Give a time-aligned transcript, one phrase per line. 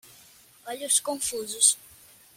[0.65, 1.77] Olhos confusos